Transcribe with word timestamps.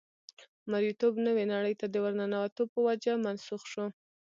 مرییتوب 0.71 1.13
نوې 1.27 1.43
نړۍ 1.53 1.73
ته 1.79 1.85
د 1.89 1.95
ورننوتو 2.03 2.63
په 2.71 2.79
وجه 2.87 3.13
منسوخ 3.25 3.61
شو. 3.71 3.85